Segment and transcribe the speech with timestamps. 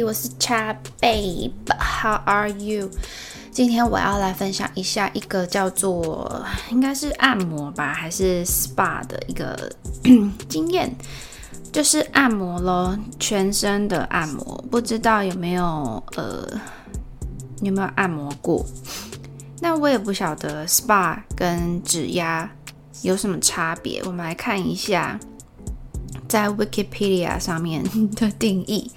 [0.00, 2.88] 我是 Chat Babe，How are you？
[3.50, 9.70] 今天我要来分享一下一个叫做应该是按摩吧，还是 SPA 的一个
[10.48, 10.90] 经验，
[11.70, 14.64] 就是按摩咯，全身的按摩。
[14.70, 16.48] 不知道有没有呃，
[17.60, 18.64] 有没有按摩过？
[19.60, 22.50] 那我也不晓得 SPA 跟指压
[23.02, 24.00] 有什么差别。
[24.04, 25.20] 我们来看一下。
[26.28, 27.84] 在 Wikipedia 上面
[28.14, 28.90] 的定义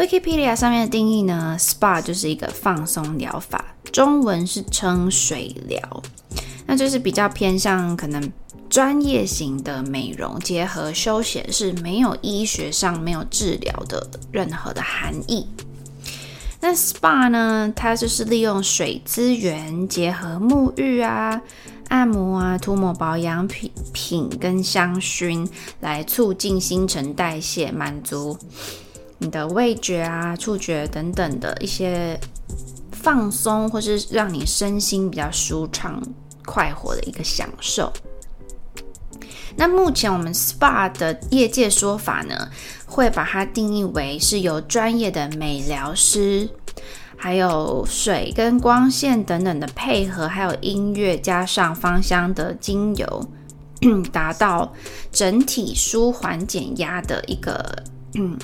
[0.00, 6.02] ，Wikipedia 上面的定义呢，SPA 就是一个放松疗法，中文是称水疗，
[6.66, 8.32] 那就是比较偏向可能
[8.70, 15.46] 专业型的美容，结合休闲，是没有医学上没有治疗的任何的含义。
[16.62, 21.40] 那 SPA 呢，它就是利用水资源结合沐浴啊。
[21.88, 25.44] 按摩啊，涂抹保养品品跟香薰，
[25.80, 28.38] 来促进新陈代谢，满足
[29.20, 32.18] 你的味觉啊、触觉等等的一些
[32.90, 36.02] 放松，或是让你身心比较舒畅、
[36.44, 37.92] 快活的一个享受。
[39.56, 42.48] 那目前我们 SPA 的 业界说法呢，
[42.86, 46.48] 会把它定义为是由专业的美疗师。
[47.22, 53.28] 还有水跟光线等等的配合，还有音乐加上芳香的精油，
[54.10, 54.72] 达到
[55.12, 57.62] 整体舒缓减压的一个，
[58.14, 58.38] 嗯，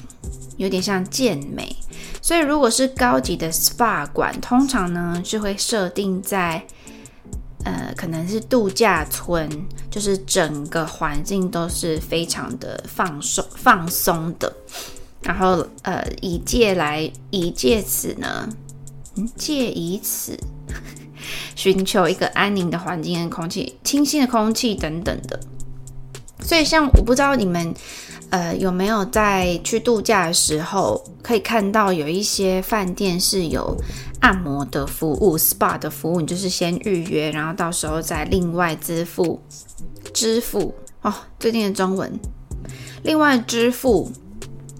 [0.57, 1.75] 有点像健美。
[2.23, 6.65] 所以如果是高级的 SPA 馆，通常呢是会设定在，
[7.65, 9.49] 呃，可能是度假村，
[9.91, 14.53] 就是整个环境都是非常的放松放松的，
[15.23, 18.49] 然后呃，以借来以借此呢。
[19.19, 20.39] 嗯借以此
[21.57, 25.41] 寻求一个安宁的环境跟空气、清新的空气等等的。
[26.43, 27.75] 所以，像我不知道你们
[28.31, 33.77] 呃有没有在去度假的时候，可以看到有一些饭店是有
[34.21, 39.41] 按摩的服务、SPA 的服务，你就是先预约，然后到时候再另外支付
[40.13, 41.15] 支付哦。
[41.39, 42.13] 最近的中文，
[43.03, 44.11] 另外支付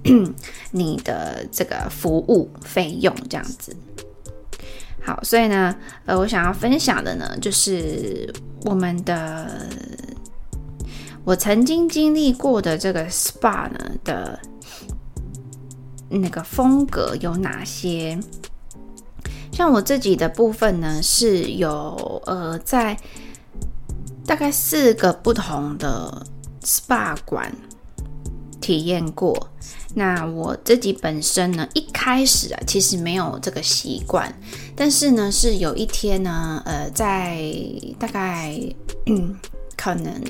[0.73, 3.77] 你的这个服务费用，这样子。
[5.05, 5.75] 好，所以呢，
[6.05, 8.33] 呃，我想要分享的呢，就是
[8.65, 9.69] 我们的
[11.27, 14.39] 我曾经经历过的这个 SPA 呢的
[16.09, 18.17] 那个风格有哪些？
[19.51, 22.97] 像我自己的部分呢，是有呃，在
[24.25, 26.25] 大概四个不同的
[26.63, 27.53] SPA 馆
[28.61, 29.49] 体验过。
[29.97, 34.33] 那我自己本身呢，一开始啊，其实没有这个习惯，
[34.77, 37.43] 但是呢，是有一天呢，呃，在
[37.99, 38.57] 大概
[39.77, 40.23] 可能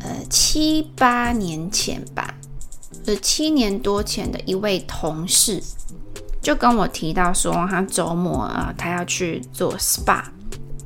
[0.00, 2.34] 呃七八年前吧，
[3.06, 5.62] 呃七年多前的一位同事
[6.42, 10.22] 就跟我提到说，他周末啊，他要去做 SPA，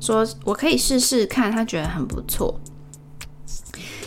[0.01, 2.61] 说我可以试试看，他觉得很不错。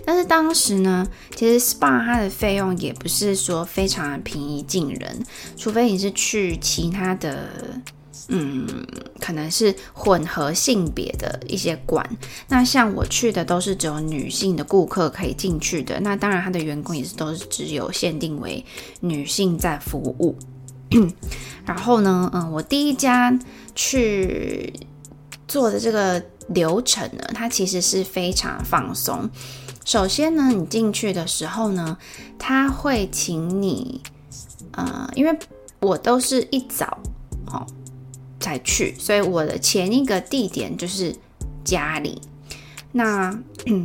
[0.06, 5.22] 但是当时呢，其实 SPA 它的费用也不是说非常的平易近人，
[5.58, 7.50] 除非你是去其他的，
[8.30, 8.68] 嗯，
[9.20, 12.06] 可能是混合性别的一些馆。
[12.48, 18.64] 那像我去的都是只有女性的顾客可以进去的，那当然他的员工也是都是只有限定为
[19.00, 20.36] 女性在服务。
[21.66, 23.38] 然后呢，嗯，我第一家
[23.76, 24.74] 去
[25.48, 29.30] 做的这个流程呢，它其实是非常放松。
[29.84, 31.98] 首先呢，你进去的时候呢，
[32.38, 34.02] 他会请你，
[34.72, 35.38] 呃，因为
[35.80, 36.98] 我都是一早
[37.46, 37.66] 哦
[38.40, 41.16] 才去，所以我的前一个地点就是
[41.64, 42.22] 家里，
[42.92, 43.38] 那。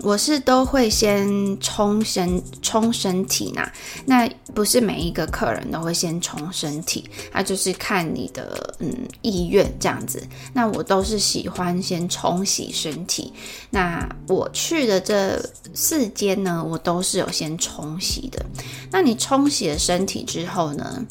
[0.00, 3.66] 我是都会先冲身冲身体呢，
[4.04, 8.92] 那不是每一个客人都会先冲身体，他就是看你的嗯
[9.22, 10.22] 意愿这样子。
[10.52, 13.32] 那我都是喜欢先冲洗身体。
[13.70, 15.40] 那我去的这
[15.72, 18.44] 四间呢，我都是有先冲洗的。
[18.90, 21.06] 那你冲洗了身体之后呢，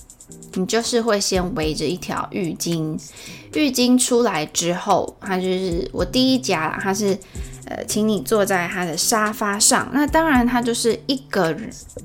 [0.53, 2.99] 你就是会先围着一条浴巾，
[3.53, 7.17] 浴巾出来之后，它就是我第一家，它是。
[7.65, 9.89] 呃，请你坐在他的沙发上。
[9.93, 11.57] 那当然，他就是一个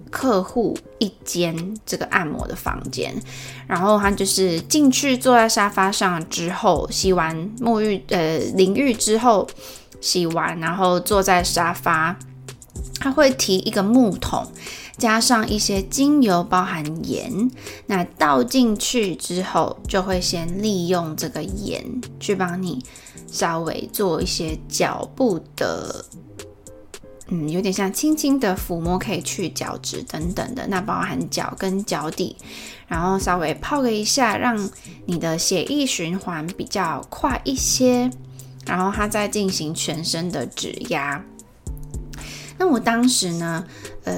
[0.08, 3.12] 客户一间这个按摩的房间。
[3.66, 9.48] 然后他就是进去坐在沙发上之后，洗完沐浴呃淋浴之后
[10.00, 12.16] 洗完，然后坐在沙发，
[13.00, 14.46] 他会提一个木桶，
[14.98, 17.50] 加上一些精油，包含盐。
[17.86, 21.84] 那倒进去之后，就会先利用这个盐
[22.20, 22.84] 去帮你。
[23.30, 26.02] 稍微做一些脚部的
[27.28, 32.34] 嗯，有点像轻轻的抚摸，可以去角质等等的，那包含脚跟脚底，
[32.86, 34.70] 然后稍微泡个一下，让
[35.04, 38.10] 你的血液循环比较快一些，
[38.64, 41.22] 然后它再进行全身的指压。
[42.56, 43.66] 那我当时呢，
[44.04, 44.16] 呃，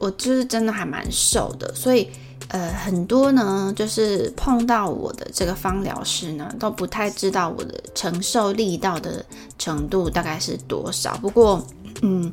[0.00, 2.08] 我就是真的还蛮瘦的，所以
[2.48, 9.24] 呃，很多呢，就是碰到我的这个芳疗师呢，都不太知道我的承受力道的
[9.58, 11.16] 程度大概是多少。
[11.18, 11.64] 不过，
[12.00, 12.32] 嗯，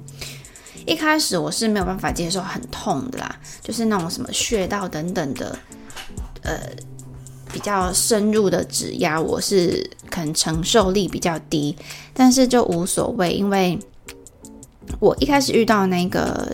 [0.85, 5.59] 一开始我是没有办法接受很痛的啦，就是那种什么穴道等等的，
[6.43, 6.57] 呃，
[7.51, 11.77] 比较深入的指压，我是可能承受力比较低，
[12.13, 13.77] 但是就无所谓，因为
[14.99, 16.49] 我一开始遇到那个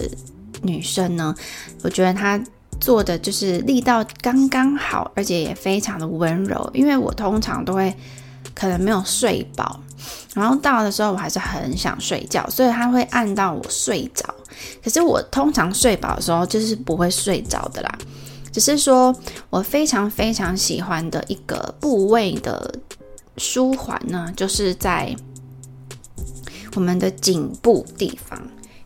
[0.63, 1.35] 女生呢，
[1.83, 2.41] 我觉得她
[2.79, 7.95] 做的就是力道刚刚好，而且也非常的温柔，因为我通常都会
[8.55, 9.79] 可能没有睡饱。
[10.33, 14.33] 然后到的时候，我还是很想睡觉，所以他会按到我睡着。
[14.83, 17.97] 可是我通常睡饱的时候就是不会睡着的啦。
[18.51, 19.15] 只是说
[19.49, 22.73] 我非常非常喜欢的一个部位的
[23.37, 25.15] 舒缓呢，就是在
[26.75, 28.39] 我们的颈部地方，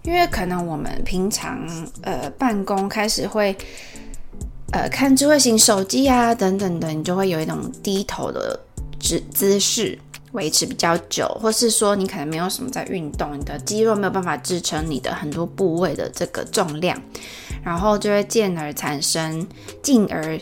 [0.07, 1.59] 因为可能我们平常
[2.01, 3.55] 呃办公开始会
[4.71, 8.57] 呃看智慧型手机啊等等的，你就会有一种低头的
[8.99, 9.99] 姿姿势。
[10.33, 17.01] 维持比较久，或是说你可能没有什么在运动，你的肌肉没有办法支撑你的很多部位的这个重量，
[17.63, 19.47] 然后就会进而产生，
[19.81, 20.39] 进而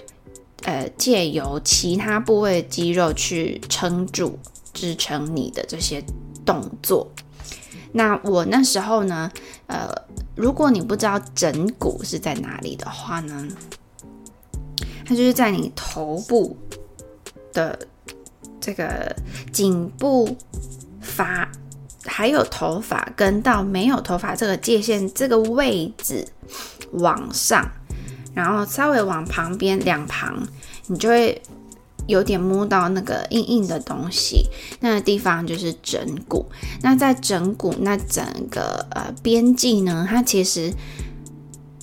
[0.63, 4.37] 呃借由其他部位的肌肉去撑住
[4.73, 6.03] 支撑你的这些
[6.43, 7.09] 动作。
[7.95, 9.31] 那我那时候呢，
[9.67, 9.89] 呃，
[10.35, 13.47] 如果你不知道枕骨是在哪里的话呢，
[15.03, 16.55] 它就是在你头部
[17.51, 17.77] 的。
[18.61, 19.15] 这个
[19.51, 20.35] 颈部
[20.99, 21.47] 发
[22.03, 26.27] 还有头发跟到没有头发这个界限这个位置
[26.93, 27.63] 往上，
[28.33, 30.47] 然后稍微往旁边两旁，
[30.87, 31.39] 你就会
[32.07, 34.47] 有点摸到那个硬硬的东西，
[34.79, 36.45] 那个地方就是枕骨。
[36.81, 40.73] 那在枕骨那整个呃边际呢，它其实。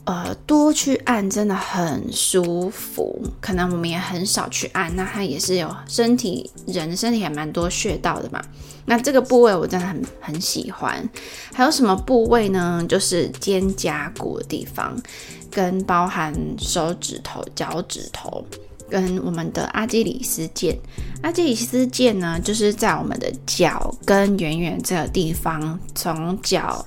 [0.05, 8.43] 呃，多去按真的很舒服，可能我们也很少去按，那它也是有身体人身体还蛮多穴道的嘛。
[8.85, 11.09] 那这个部位我真的很很喜欢。
[11.55, 12.85] 还有什么部位呢？
[12.89, 15.01] 就是肩胛骨的地方，
[15.49, 18.45] 跟包含手指头、脚趾头，
[18.91, 20.77] 跟我们的阿基里斯腱。
[21.23, 26.85] 阿基里斯腱呢，就是在我们的脚跟圆圆这个地方，从脚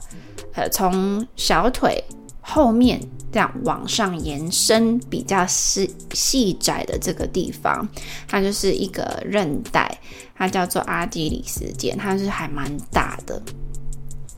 [0.53, 2.03] 呃从小腿。
[2.47, 3.01] 后面
[3.31, 7.89] 这样往上延伸，比较细细窄的这个地方，
[8.27, 9.97] 它就是一个韧带，
[10.37, 13.41] 它叫做阿基里斯腱，它是还蛮大的。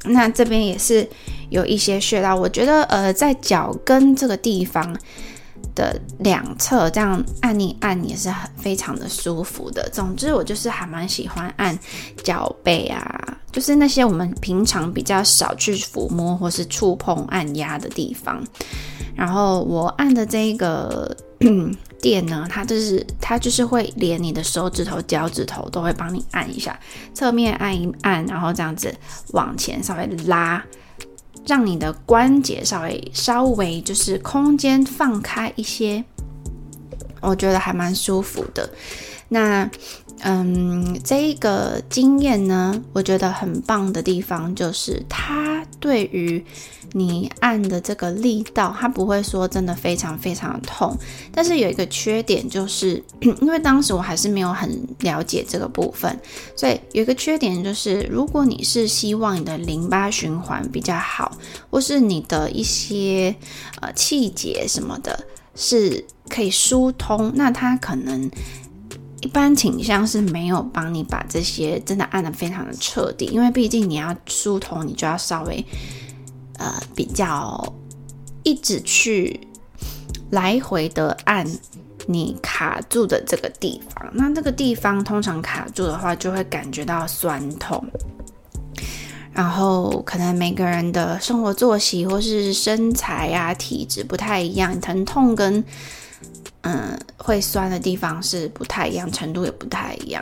[0.06, 1.06] 那这边也是
[1.50, 4.98] 有一些穴道，我觉得呃，在脚跟这个地方。
[5.78, 9.88] 的两侧这样按一按也是很非常的舒服的。
[9.94, 11.78] 总之，我就是还蛮喜欢按
[12.24, 18.44] 脚背啊，就是那些我们平常比较少去抚摸或是触碰按压的地方。
[19.16, 21.16] 然后我按的这个
[22.02, 26.80] 垫呢，它就是它就是会连你的手指头、脚趾头都会帮你按一下，
[27.14, 28.92] 侧面按一按，然后这样子
[29.34, 30.64] 往前稍微拉。
[31.48, 36.04] 让你的关节稍微稍微就是空间放开一些，
[37.22, 38.70] 我觉得还蛮舒服的。
[39.30, 39.70] 那
[40.20, 46.44] 嗯，这个经验呢，我觉得很棒的地方就是它对于。
[46.94, 50.98] 你按的这个力道，它不会说真的非常非常痛，
[51.34, 56.18] 但是有一个缺点，就是 因为当时我还是没有很了解这个部分，
[56.56, 61.38] 所以有一个缺点就是，如果你是希望你的淋巴循环比较好，
[61.70, 63.36] 或是你的一些
[63.82, 68.32] 呃气节什么的，是可以疏通，那它可能
[69.22, 75.66] 一般倾向是没有帮你把这些真的按的非常的彻底，因为毕竟你要疏通，你就要稍微。
[76.60, 77.72] 呃，比较
[78.42, 79.40] 一直去
[80.32, 81.46] 来回的按
[82.08, 87.86] 你卡住的这个地方，那这个地方通常卡住的话，就会感觉到酸痛。
[89.32, 95.64] 然后可能每个人的生活作息或是身材啊、体质不太一样，疼痛跟
[96.68, 100.22] 嗯会酸的地方是不太一样，程度也不太一样。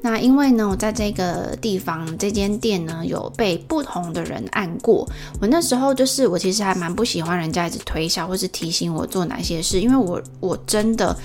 [0.00, 5.08] 那因为呢，我在这个地方这间店呢，有被不同的人按过。
[5.40, 11.16] 我那时候就是，我其实还蛮不喜欢人家一直推销或是提醒我做哪些事，因为我我真的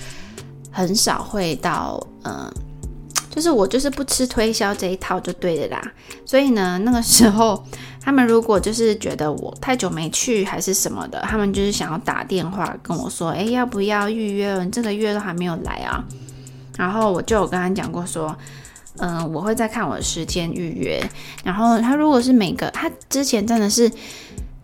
[0.72, 2.50] 很少会到，嗯，
[3.30, 5.92] 就是我就是不吃推销这一套就对的啦。
[6.24, 7.62] 所以呢，那个时候
[8.02, 14.66] 他们如果就是觉得我太久没去还是什么的，他们就是想要打电话跟我说，哎，要不要预约？
[14.72, 16.02] 这个月都还没有来啊。
[16.78, 18.34] 然后我就有跟他讲过说，
[18.96, 20.98] 嗯，我会再看我的时间预约。
[21.44, 23.86] 然后他如果是每个，他之前真的是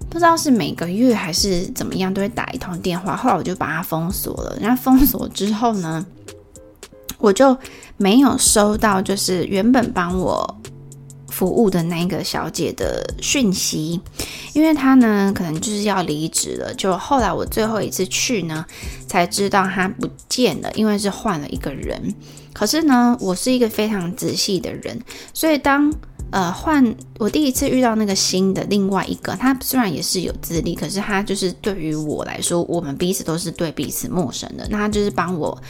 [0.08, 3.14] 不知道是每个月还是怎么样，都会打一通电话。
[3.14, 4.56] 后来我就把他封锁了。
[4.58, 6.04] 然后封锁之后呢，
[7.18, 7.54] 我就
[7.98, 10.58] 没有收到，就是原本帮我。
[11.36, 14.00] 服务的那个小姐的讯息，
[14.54, 16.72] 因为她呢可能就是要离职了。
[16.72, 18.64] 就后来我最后一次去呢，
[19.06, 22.14] 才知道她不见了，因为是换了一个人。
[22.54, 24.98] 可是呢，我是一个非常仔细的人，
[25.34, 25.92] 所以当
[26.30, 26.82] 呃换
[27.18, 34.66] 我第一次遇到那个新的另外一个，他虽然也是有资历，可是他就是对于我来说，我们彼此都是对彼此陌生的。
[34.70, 35.62] 那他就是帮我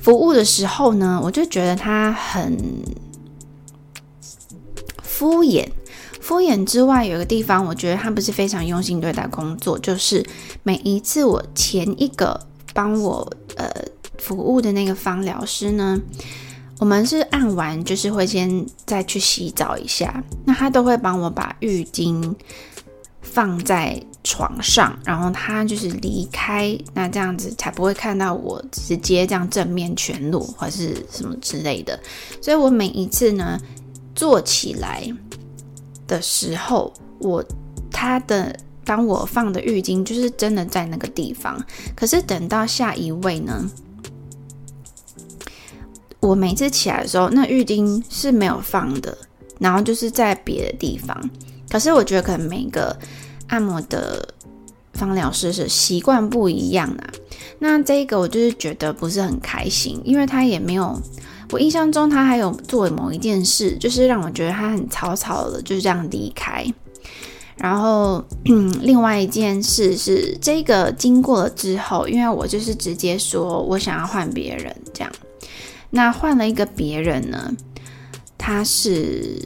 [0.00, 2.56] 服务的时候呢，我就觉得他很。
[5.16, 5.64] 敷衍，
[6.20, 10.26] 敷衍之外，有一个地方我觉得他不是非常用心对待工作，就是
[10.64, 12.40] 每一次我前一个
[12.72, 13.70] 帮我呃
[14.18, 16.00] 服务的那个芳疗师呢，
[16.80, 22.34] 我们是按完就是会先再去洗澡一下，那他都会帮我把浴巾
[23.22, 32.00] 放在床上，然后他就是离开，那这样子才不会看到我直接这样正面全裸或是什么之类的，
[32.42, 33.60] 所以我每一次呢。
[34.14, 35.12] 做起来
[36.06, 37.44] 的时候，我
[37.90, 38.54] 他的
[38.84, 41.60] 当我放的浴巾就是真的在那个地方。
[41.96, 43.68] 可是等到下一位呢，
[46.20, 49.16] 我每次起来的时候，那浴巾是没有放的，
[49.58, 51.30] 然后就是在别的地方。
[51.68, 52.96] 可是我觉得可能每个
[53.48, 54.28] 按摩的
[54.92, 57.10] 方疗师是习惯不一样啊。
[57.58, 61.00] 那这个我就是觉得不是很开心，因为他也没有。
[61.50, 66.64] 我印象中，他还有做某一件事，就是让我觉得他很草草的，就是这样离开。
[67.56, 68.24] 然后，
[68.82, 75.12] 另外一件事是，这个经过了之后，因为我就是直接说我想要换别人，这样。
[75.90, 77.52] 那换了一个别人呢，
[78.36, 79.38] 他是，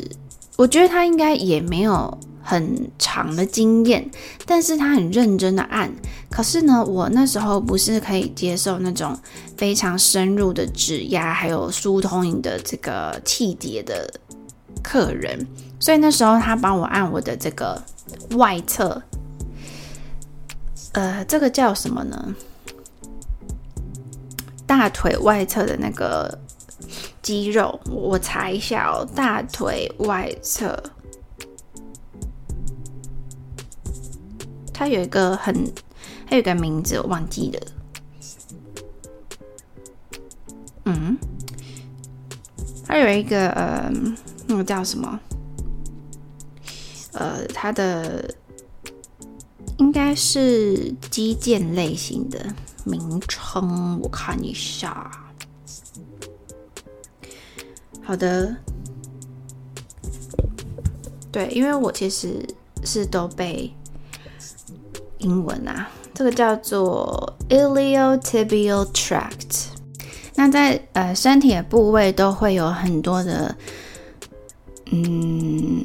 [0.56, 2.18] 我觉得他应该也没有。
[2.40, 4.10] 很长的经验，
[4.46, 5.92] 但是他很认真的按。
[6.38, 9.18] 可是呢，我那时候不是可以接受那种
[9.56, 14.08] 非常深入的指压，还有疏通你的这个气节的
[14.80, 15.44] 客人，
[15.80, 17.82] 所以那时候他帮我按我的这个
[18.36, 19.02] 外侧，
[20.92, 22.32] 呃，这个叫什么呢？
[24.64, 26.38] 大腿外侧的那个
[27.20, 30.80] 肌肉，我查一下哦，大腿外侧。
[34.72, 35.68] 它有一个很，
[36.30, 37.66] 它有个名字我忘记了，
[40.84, 41.16] 嗯，
[42.84, 43.90] 它有一个呃，
[44.46, 45.18] 那个叫什么？
[47.14, 48.34] 呃，它的
[49.78, 52.54] 应该是基建类型的
[52.84, 55.10] 名称，我看一下。
[58.02, 58.54] 好的，
[61.32, 62.46] 对，因为我其实
[62.84, 63.72] 是都背。
[65.20, 69.66] 英文啊，这个叫做 iliotibial tract。
[70.34, 73.54] 那在呃身体的部位都会有很多的，
[74.90, 75.84] 嗯，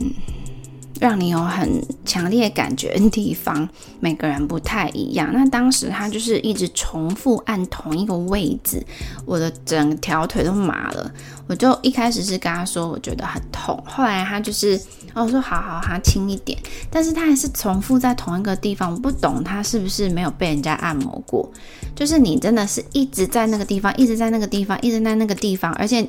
[1.03, 3.67] 让你有很强烈感觉的地方，
[4.00, 5.29] 每个人不太一样。
[5.33, 8.81] 那当时他就是一直重复按同一个位置，
[9.25, 11.12] 我的整条腿都麻了。
[11.45, 14.79] 我就一开始是跟他说，我觉得很痛，后来他就是。
[15.15, 16.57] 我说好好好，轻一点，
[16.89, 21.48] 但是他还是重复在同一个地方，我不懂他是不是没有被人家按摩过？
[21.95, 26.03] 就是你真的是一直在那个地方，一直在那个地方，一直在那个地方，而且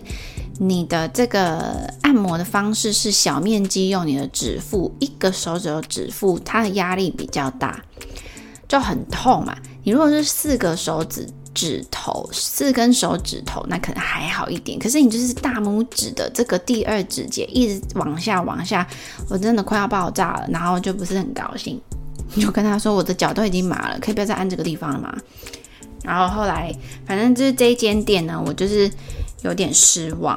[0.59, 7.83] 你的这个按摩的方式是小面积用你的指腹，一个手指头指腹，它的压力比较大，
[8.69, 9.57] 就很痛嘛。
[9.83, 11.29] 你如果是四个手指。
[11.55, 14.77] 指头四根手指头，那可能还好一点。
[14.77, 18.85] 可是你就是大拇指的这个第二指节一直往下往下，
[19.29, 20.49] 我真的快要爆炸了。
[20.51, 21.81] 然后就不是很高兴，
[22.35, 25.17] 你就跟他说我的脚都已经麻了，可以不要再按这个地方了吗？
[26.03, 26.75] 然后后来
[27.07, 28.91] 反正就是这一间店呢，我就是
[29.45, 30.37] 有点失望。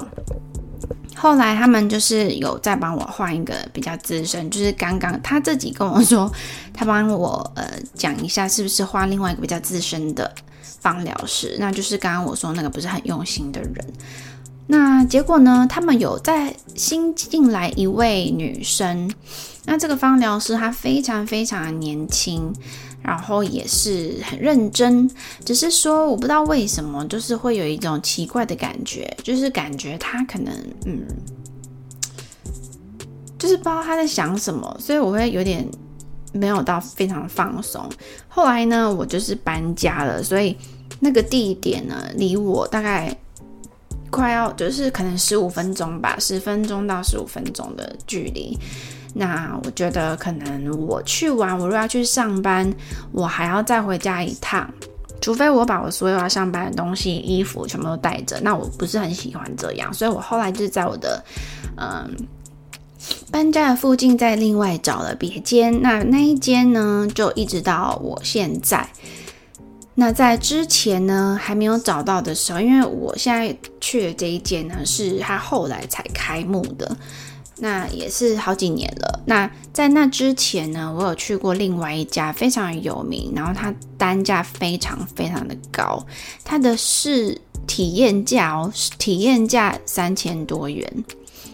[1.16, 6.32] 后来他们就是有再帮我换一个比较资深，就是刚刚他自己跟我说，
[6.72, 10.32] 他帮我呃讲一下是不是换另外一个比较资深的。
[10.80, 13.74] 方疗师，那就是刚刚我说那个不是很用心的人。
[14.68, 15.66] 那结果呢？
[15.68, 19.12] 他们有在新进来一位女生。
[19.66, 22.54] 那这个方疗师她非常非常的年轻，
[23.08, 25.10] 然后也是很认真。
[25.46, 30.54] 只是说我不知道为什么，就是会有一种奇怪的感觉，就是感觉他可能
[30.86, 31.08] 嗯，
[33.40, 35.66] 就是不知道他在想什么，所以我会有点
[36.34, 37.90] 没有到非常放松。
[38.28, 40.58] 后来呢，我就是搬家了，所以
[41.00, 43.16] 那个地点呢，离我大概
[44.12, 48.58] 快要就是可能十五分钟吧，十分钟到十五分钟的距离。
[49.18, 52.72] 那我觉得可能我去完，我如果要去上班，
[53.12, 54.72] 我还要再回家一趟。
[55.20, 61.24] 除非我把我所有要上班的东西、衣服全部都带着，那我不是很喜欢这样，所以我后来就是在我的
[61.76, 62.08] 嗯
[63.32, 65.82] 搬家的附近再另外找了别间。
[65.82, 68.88] 那那一间呢，就一直到我现在。
[69.96, 76.96] 那在之前呢还没有找到的时候，因为我现在去的这一间呢，是他后来才开幕的。
[77.60, 79.20] 那也是好几年了。
[79.26, 86.06] 那在那之前呢，我有去过另外一家非常有名，然后它单价非常非常的高，
[86.44, 91.04] 它的是体验价哦，体验价三千多元。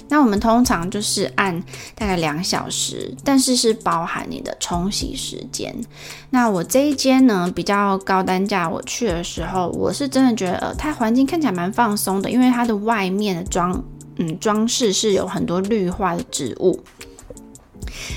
[0.10, 1.60] 那我们通常就是按
[1.96, 5.74] 大概两小时，但是是包含你的冲洗时间。
[6.30, 13.84] 那我这一间呢比较高单价，我去的时候我是真的觉得，呃，它环境看起来蛮放松的，因为它的外面的装。
[14.18, 16.84] 嗯，装饰是有很多绿化的植物。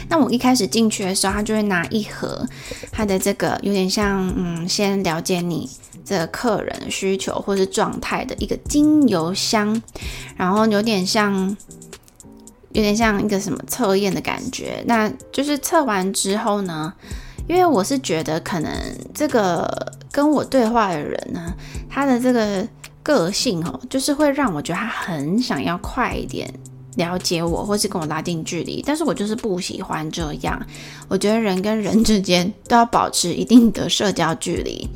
[0.09, 2.47] 那我一开始进去的时候，他就会拿一盒
[2.93, 5.69] 他的这个有点像嗯，先了解你
[6.05, 9.81] 这个客人需求或是状态的一个精油箱，
[10.37, 11.57] 然后有点像
[12.73, 14.83] 有点像一个什么测验的感觉。
[14.87, 16.93] 那就是测完之后呢，
[17.49, 18.73] 因为我是觉得可能
[19.13, 21.53] 这个跟我对话的人呢，
[21.89, 22.67] 他的这个。
[23.07, 26.53] 个性哦，就是会让我觉得他很想要快一点
[26.97, 30.61] 了解我，或是跟我拉近距离，但是我就是不喜欢这样。
[31.07, 34.89] 我觉得人跟人之间都要保持一定的社交距离。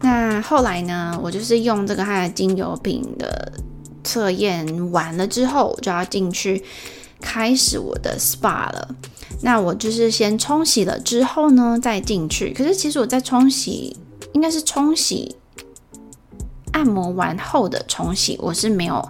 [0.00, 3.52] 那后来呢，我就是用这个他的精油品的
[4.02, 6.64] 测验完了之后，我就要进去
[7.20, 8.94] 开始我的 SPA 了。
[9.42, 12.54] 那我就是先冲洗了之后呢，再进去。
[12.54, 13.94] 可是其实我在冲洗，
[14.32, 15.36] 应该是冲洗。
[16.74, 19.08] 按摩完后的冲洗，我是没有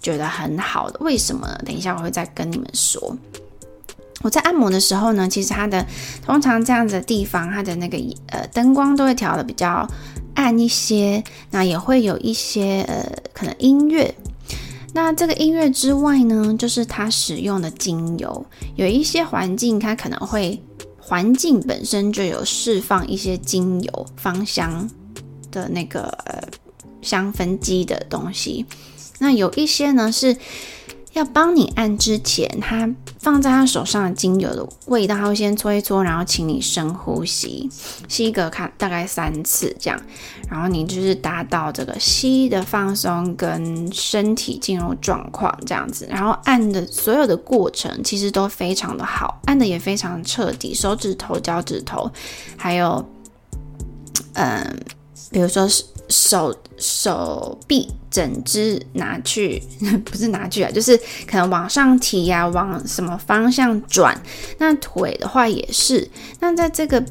[0.00, 0.98] 觉得很好的。
[1.00, 1.58] 为什么呢？
[1.64, 3.16] 等一下我会再跟你们说。
[4.22, 5.86] 我在按摩的时候呢，其实它的
[6.24, 7.96] 通常这样子的地方，它的那个
[8.26, 9.88] 呃灯光都会调的比较
[10.34, 14.12] 暗一些，那也会有一些呃可能音乐。
[14.92, 20.60] 那这个音乐之外呢，就是它使用的精油，有一些环境它可能会
[20.98, 24.90] 环境本身就有释放一些精油芳香
[25.52, 26.42] 的那个呃。
[27.04, 28.66] 香氛机的东西，
[29.20, 30.36] 那有一些呢是
[31.12, 32.90] 要帮你按之前，他
[33.20, 37.70] 放在他手上的精油的味道，他会先搓一搓，然后请你深呼吸，
[38.08, 40.00] 吸一个看大概三次这样，
[40.50, 52.10] 然后你就是达到这个吸的放松跟身体进入状况这样子，然后按的所有的过程其实都非常的好，按的也非常彻底，手指头、脚趾头，
[52.56, 53.08] 还有
[54.32, 54.80] 嗯，
[55.34, 55.68] 比如说。
[56.10, 59.62] 手手臂整只拿去，
[60.04, 60.94] 不是拿去啊，就是
[61.26, 64.14] 可能往上提呀，往什么方向转。
[64.58, 66.06] 那腿的话也是。
[66.40, 67.02] 那在这个。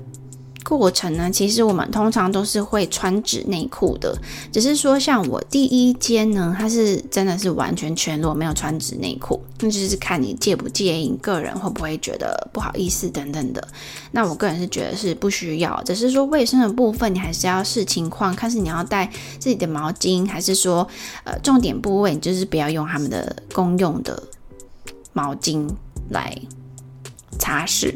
[0.64, 4.18] 过程呢，其实我们通常都是会穿纸内裤的，
[4.52, 13.68] 只是说像我第一间呢，它是真的是完全全裸，没有穿纸内裤，那就是看你介不介意，个人会不会觉得不好意思等等的。
[14.12, 20.88] 那我个人是觉得是不需要，只是说卫生的部分，你还是要视情况，看是你要带自己的毛巾，还是说
[21.26, 24.24] 呃重点部位，就是不要用他们的公用的
[25.12, 25.68] 毛巾
[26.10, 26.36] 来
[27.38, 27.96] 擦拭。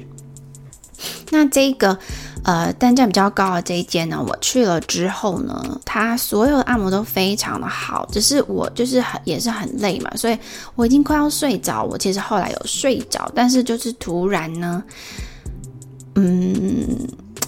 [1.31, 1.97] 那这个。
[2.43, 10.37] 呃，单价比较高的这一间呢，我去了之后呢，它所有的按摩都非常的好，只是我就是很也是很累嘛，所以
[10.75, 11.83] 我已经快要睡着。
[11.83, 14.81] 我其实后来有睡着，但是就是突然呢，
[16.15, 16.87] 嗯，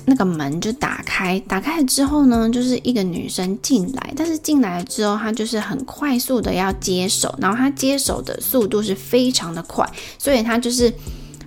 [0.03, 10.93] 那个门就打开，打开了之后呢，就是一个女生进来，但是进来了之后，她就是很快速的要接手，然后她接手的速度是非常的快，所以她就是。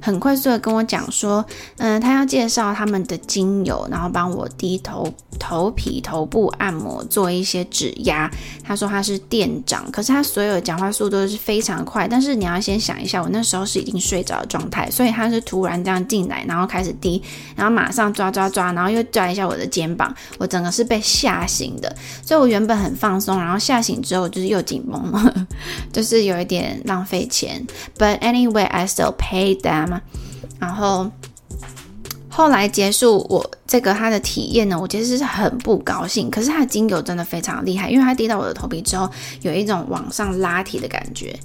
[0.03, 1.45] 很快速的跟我讲说，
[1.79, 8.29] 嗯，他要介绍他们的精油，然后帮我低头头皮、头部按摩，做一些指压。
[8.65, 12.09] 他说他是店长，可是他所有讲话速度是非常快。
[12.09, 17.23] 但是你要先想一下，我那时候是已经睡着的状态，所以他是突然这样进来，然后开始滴，
[17.55, 21.95] 然后马上抓抓抓，然后又抓一下我的肩膀，我整个是被吓醒的。
[22.27, 25.47] 所以我原本很放松，然后吓醒之后就是又紧绷了，
[25.93, 27.65] 就是有一点浪费钱。
[27.99, 29.92] But anyway, I still pay them.
[30.59, 31.11] 然后
[32.29, 36.31] 后来结束我这个他的体验呢，我其实是很不高兴。
[36.31, 39.11] 可是他的精油真的非常厉害，因为它滴到我的头皮之后，
[39.43, 41.39] 有一种往上拉提的感觉。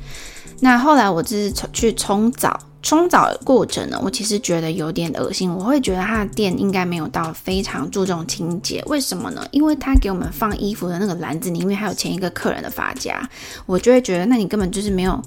[0.60, 2.60] 那后来我就是去冲澡。
[2.84, 5.52] 冲澡的过程呢，我其实觉得有点恶心。
[5.52, 8.82] 我会觉得他的店应该没有到非常注重清洁。
[8.86, 9.46] 为什么呢？
[9.52, 13.30] 因为他给我们放衣服的那个篮子里面还有前一个客人的发夹，
[13.66, 15.22] 我就会觉得，那你根本就是没有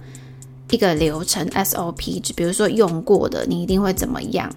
[0.71, 4.51] 一个流程 SOP，就比如说用过的，你一定会怎么样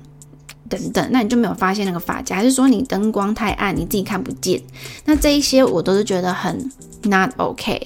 [0.70, 4.62] 等等，那你就没有发现那个发夹，还是说你灯光太暗，你自己看不见？
[5.06, 6.72] 那这一些我都是觉得很
[7.04, 7.82] not OK。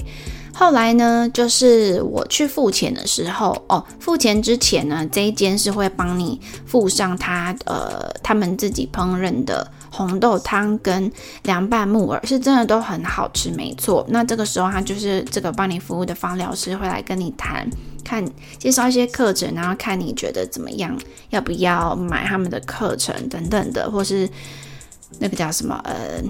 [0.54, 11.12] 后来呢，就是我去付钱的时候，哦，付钱之前呢，这一间是会帮你附上他呃他们自己烹饪的红豆汤跟
[11.44, 14.04] 凉拌木耳，是真的都很好吃，没错。
[14.10, 17.70] 那这个时候他就是这个帮你服务的方疗师会来跟你谈，
[18.08, 18.26] 看
[18.58, 20.98] 介绍一些课程，然后看你觉得怎么样，
[21.32, 24.30] 要不要买他们的课程等等的，或是
[25.20, 26.24] 那个叫什么呃，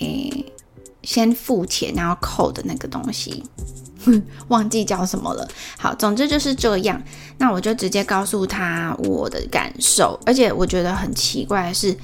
[0.00, 0.44] 诶。
[1.02, 3.42] 先付钱，然后扣的那个东西，
[4.48, 5.48] 忘记叫什么了。
[5.78, 7.02] 好，总之就是这样。
[7.38, 11.96] 那我就直接告诉他我的感受，而且我觉得很奇怪的是，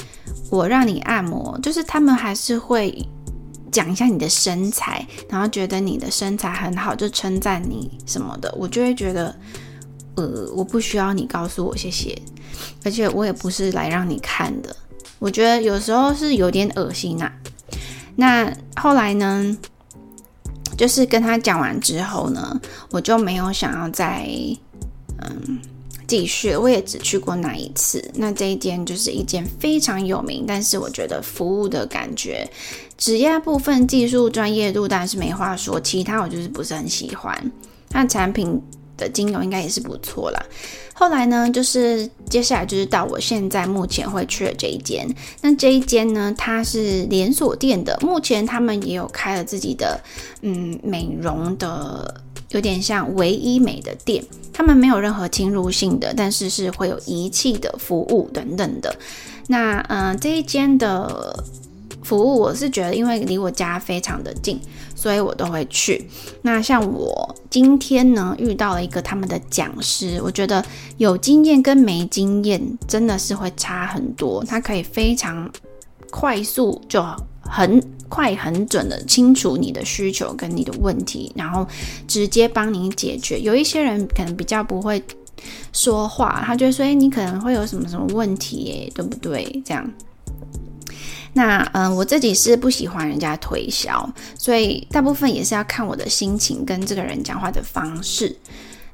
[0.48, 3.07] 我让你按摩，就是他们还是会
[3.74, 9.34] 讲一下你的身材，然后觉得你的身材很好，就称赞你什么的，我就会觉得，
[10.14, 12.16] 呃，我不需要你告诉我谢谢，
[12.84, 14.74] 而且我也不是来让你看的。
[15.18, 17.30] 我觉得有时候是有点恶心呐。
[18.14, 19.56] 那后来呢？
[20.76, 22.60] 就是跟他讲完之后呢，
[22.90, 24.26] 我就没有想要再
[25.18, 25.60] 嗯
[26.06, 26.56] 继续。
[26.56, 28.02] 我也只去过那一次。
[28.14, 32.48] 那这一间就是一间非常有名，但是我觉得服务的感觉，
[32.96, 37.52] 指压部分技术专业度当然是没话说，其他我就是不是很喜欢。
[37.90, 38.60] 那产品
[38.96, 40.42] 的精油应该也是不错啦。
[40.96, 45.04] 后来呢，就是接下来就是到我现在目前会去的这一间。
[45.40, 50.00] 那这一间呢，它是连锁店的，目前他们也有开了自己的
[50.42, 54.24] 嗯美容的，有点像唯一美的店。
[54.54, 58.96] 他们没有任何侵入性的，但是是会有仪器的服务等等的。
[59.48, 61.44] 那嗯，这一间的。
[62.02, 64.60] 服务我是觉得，因为离我家非常的近，
[64.94, 66.06] 所以我都会去。
[66.42, 70.62] 那像我今天呢，遇到了一个他们的讲师，我觉得
[70.98, 74.44] 有经验跟没经验真的是会差很多。
[74.44, 75.50] 他可以非常
[76.10, 77.02] 快速，就
[77.40, 81.66] 很快很准的清楚你的需求跟你的问题，然后
[82.06, 83.40] 直接帮你解决。
[83.40, 85.02] 有一些人可能比较不会
[85.72, 89.90] 说话，他就说：“哎，你可能会有什么什么问题，对不对？”这样。
[91.36, 98.36] 那嗯，我自己是不喜欢人家推销，所以大部分也是要看我的心情跟这个人讲话的方式。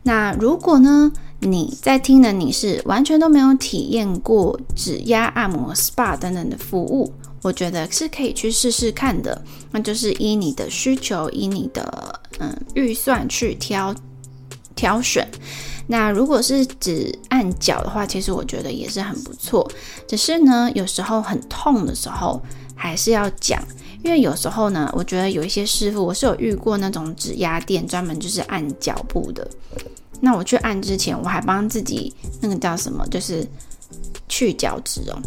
[0.03, 7.11] 那如果呢，你在听的你是完全都没有体验过指压按摩、SPA 等等的服务，
[7.43, 9.43] 我觉得是可以去试试看的。
[9.71, 13.95] 那就是依你的需求，依你的嗯预算去挑
[14.75, 15.27] 挑选。
[15.87, 19.69] 那如果是指按脚的话，其实我觉得也是很不错。
[20.07, 22.41] 只是呢，有时候很痛的时候
[22.75, 23.61] 还是要讲，
[24.05, 29.49] 因为有时候呢，我觉得有一些师傅，我是有遇过那种指压店，专门就是按脚部的。
[30.21, 33.47] 那我去按之前，我还帮自己那个叫什么，就是
[34.29, 35.19] 去角质哦。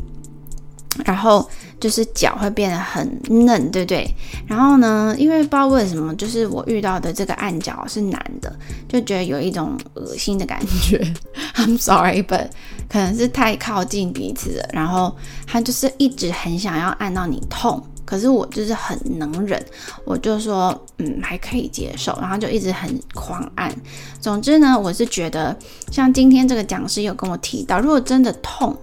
[1.03, 4.07] 然后就是脚会变得很嫩，对不对？
[4.45, 8.55] 然后呢，因为不知道为什么，就是我遇到的这个按脚是男的，
[8.87, 11.03] 就觉得有一种恶心的感觉。
[11.57, 12.47] I'm sorry，but
[12.87, 14.69] 可能是太靠近彼此了。
[14.71, 15.15] 然后
[15.47, 19.63] 他就是一直很想要按到你痛，可是我就是很能忍，
[20.05, 23.73] 我就说嗯还可以接受，然后就一直很狂按。
[24.19, 25.57] 总之呢，我是觉得
[25.91, 28.75] 像今天这个讲师有跟我提到，如果真的痛。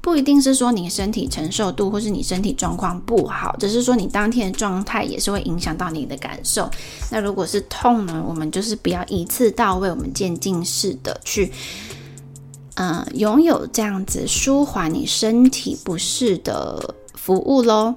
[0.00, 6.70] 不一定是说你身体承受度，或是你身体状况不好，只是说你当天的状态也是会影响到你的感受。
[7.10, 11.52] 那如果是痛呢，我们就是不要一次到位，我们渐进式的去，
[12.76, 17.94] 嗯，拥有这样子舒缓你身体不适的服务喽。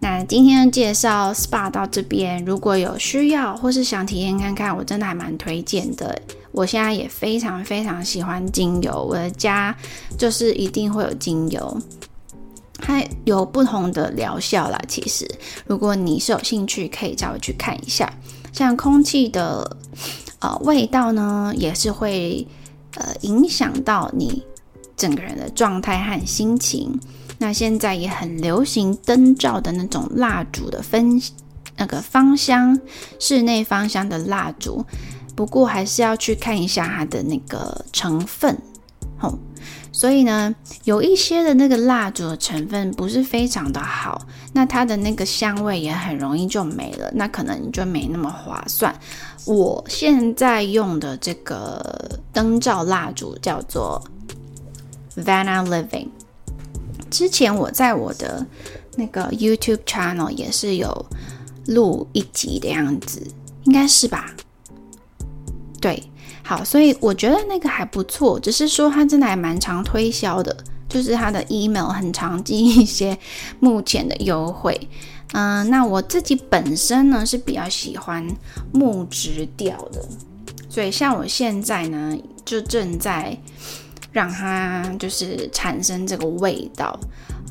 [0.00, 6.20] 那今天的介绍 SPA 到这边，如果有需要或是想体验看看，我真的还蛮推荐的。
[6.52, 9.76] 我现在也非常非常喜欢精油，我的家
[10.16, 11.80] 就是一定会有精油，
[12.78, 14.80] 它有不同的疗效啦。
[14.86, 15.28] 其实，
[15.66, 18.12] 如果你是有兴趣，可以稍微去看一下。
[18.52, 19.76] 像空气的
[20.38, 22.46] 呃味道呢，也是会
[22.94, 24.42] 呃影响到你
[24.96, 26.98] 整个人的状态和心情。
[27.38, 31.22] 那现在也很流行灯罩的那种蜡烛的分
[31.76, 32.78] 那个芳香
[33.18, 34.84] 室内芳香的蜡烛。
[35.36, 38.58] 不过还是要去看一下它的那个成分，
[39.16, 39.38] 吼，
[39.92, 44.20] 所以呢，有一些的那个蜡烛的成分不是非常的好，
[44.52, 48.92] 那它的那个香味也很容易就没了，那可能你就没那么划算。
[49.44, 54.02] 我现在用的这个灯罩蜡烛，叫做
[55.16, 56.08] Vanna Living。
[57.10, 58.46] 之前我在我的
[58.96, 61.06] 那个 YouTube channel 也是有
[61.66, 63.20] 录一集的样子，
[63.64, 64.34] 应该是吧？
[65.80, 66.02] 对，
[66.42, 70.56] 好，所以我觉得那个还不错，只是说它真的还蛮常推销的，
[70.88, 73.16] 就是它的 email 很常寄一些
[73.60, 74.88] 目前的优惠。
[75.34, 78.26] 嗯，那我自己本身呢是比较喜欢
[78.72, 80.08] 木质调的，
[80.70, 83.38] 所以像我现在呢就正在
[84.12, 86.98] 让它就是产生这个味道，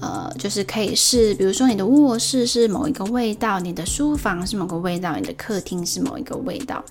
[0.01, 6.83] 呃，就是可以是比如说你的卧室是某一个味道，你的书房是某个味道，你的客厅是某一个味道，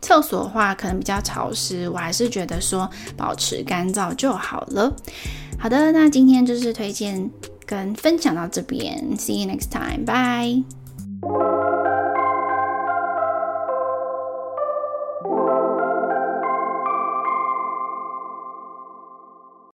[0.00, 4.94] 厕所的话可能比较潮湿，我还是觉得说保持干燥就好了。
[5.58, 7.30] 好的，那今天就是推荐。
[7.64, 10.62] 跟分享到这边，See you next time，bye。